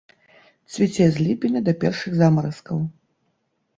[0.75, 2.85] Цвіце з ліпеня да першых замаразкаў.